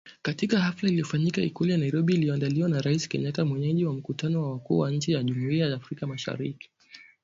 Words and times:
Katika 0.21 0.59
hafla 0.59 0.89
iliyofanyika 0.89 1.41
Ikulu 1.41 1.71
ya 1.71 1.77
Nairobi 1.77 2.13
iliyoandaliwa 2.13 2.69
na 2.69 2.81
Rais 2.81 3.07
Kenyatta 3.09 3.45
mwenyeji 3.45 3.85
wa 3.85 3.93
mkutano 3.93 4.41
wa 4.43 4.51
wakuu 4.51 4.77
wa 4.79 4.91
nchi 4.91 5.13
za 5.13 5.23
Jumuiya 5.23 5.67
ya 5.67 5.75
Afrika 5.75 6.07
Mashiriki. 6.07 6.69